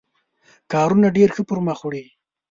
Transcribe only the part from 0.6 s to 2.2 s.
کارونه ډېر ښه پر مخ وړي.